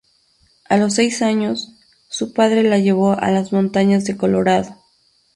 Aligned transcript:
A 0.67 0.77
los 0.77 0.95
seis 0.95 1.21
años, 1.21 1.75
su 2.09 2.33
padre 2.33 2.63
la 2.63 2.79
llevó 2.79 3.11
a 3.11 3.29
las 3.29 3.51
montañas 3.53 4.03
de 4.05 4.17
Colorado. 4.17 4.81